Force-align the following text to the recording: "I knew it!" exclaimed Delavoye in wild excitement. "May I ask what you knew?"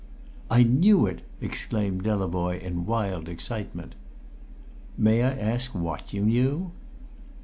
"I 0.49 0.63
knew 0.63 1.05
it!" 1.05 1.21
exclaimed 1.41 2.05
Delavoye 2.05 2.59
in 2.59 2.87
wild 2.87 3.29
excitement. 3.29 3.93
"May 4.97 5.21
I 5.21 5.29
ask 5.29 5.75
what 5.75 6.11
you 6.11 6.25
knew?" 6.25 6.71